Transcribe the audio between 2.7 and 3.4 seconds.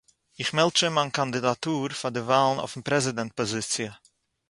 פרעזידענט